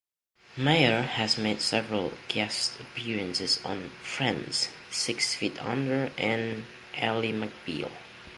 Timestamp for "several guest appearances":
1.61-3.63